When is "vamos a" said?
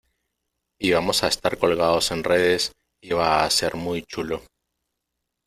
0.93-1.27